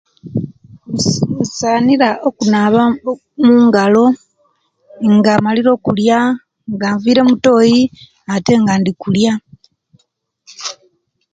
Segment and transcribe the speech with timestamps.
[1.43, 4.05] Nsaanira okunaba okk mungalo
[5.15, 6.19] nga mmalire okulia,
[6.73, 7.79] nga nviire omutoyi
[8.33, 9.33] ate nga ndikulia.